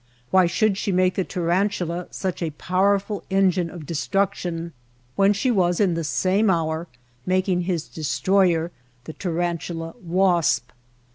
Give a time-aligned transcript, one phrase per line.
[0.31, 4.73] Why should she make the tarantula such a powerful engine of destruction
[5.15, 6.87] when she was in the same hour
[7.23, 8.71] making his destroyer,
[9.03, 10.71] the tarantula wasp